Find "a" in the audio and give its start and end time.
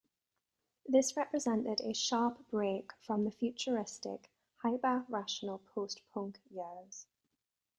1.81-1.93